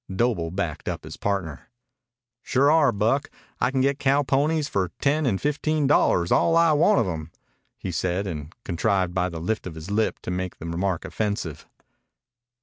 Doble 0.11 0.49
backed 0.49 0.87
up 0.89 1.03
his 1.03 1.15
partner. 1.15 1.69
"Sure 2.41 2.71
are, 2.71 2.91
Buck. 2.91 3.29
I 3.59 3.69
can 3.69 3.81
get 3.81 3.99
cowponies 3.99 4.67
for 4.67 4.89
ten 4.99 5.27
and 5.27 5.39
fifteen 5.39 5.85
dollars 5.85 6.31
all 6.31 6.57
I 6.57 6.71
want 6.71 6.99
of 7.01 7.07
'em," 7.07 7.29
he 7.77 7.91
said, 7.91 8.25
and 8.25 8.51
contrived 8.63 9.13
by 9.13 9.29
the 9.29 9.39
lift 9.39 9.67
of 9.67 9.75
his 9.75 9.91
lip 9.91 10.17
to 10.23 10.31
make 10.31 10.57
the 10.57 10.65
remark 10.65 11.05
offensive. 11.05 11.67